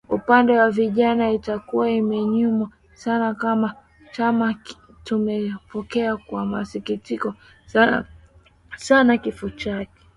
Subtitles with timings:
[0.09, 3.75] upande wa vijana itakuwa imeyumba sana Kama
[4.11, 4.55] chama
[5.03, 7.35] tumepokea kwa masikitiko
[8.77, 9.91] sana kifo chake